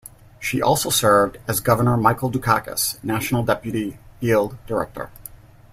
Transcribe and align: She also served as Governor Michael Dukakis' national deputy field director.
She 0.39 0.63
also 0.63 0.89
served 0.89 1.37
as 1.47 1.59
Governor 1.59 1.95
Michael 1.95 2.31
Dukakis' 2.31 2.97
national 3.03 3.43
deputy 3.43 3.99
field 4.19 4.57
director. 4.65 5.11